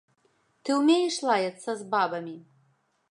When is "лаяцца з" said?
1.31-1.85